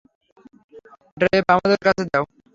Drive 1.17 1.43
আমাদের 1.53 1.79
কাছে 1.85 2.03
আছে। 2.05 2.19